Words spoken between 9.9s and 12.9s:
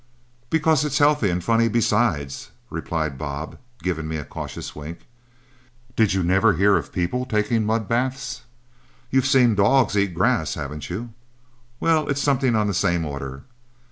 eat grass, haven't you? Well, it's something on the